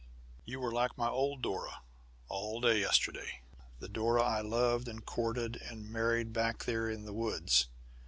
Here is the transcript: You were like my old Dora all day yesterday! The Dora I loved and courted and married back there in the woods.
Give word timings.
You 0.45 0.59
were 0.59 0.71
like 0.71 0.97
my 0.97 1.07
old 1.09 1.43
Dora 1.43 1.83
all 2.27 2.59
day 2.59 2.79
yesterday! 2.79 3.43
The 3.77 3.87
Dora 3.87 4.23
I 4.23 4.41
loved 4.41 4.87
and 4.87 5.05
courted 5.05 5.57
and 5.69 5.91
married 5.91 6.33
back 6.33 6.63
there 6.65 6.89
in 6.89 7.05
the 7.05 7.13
woods. 7.13 7.67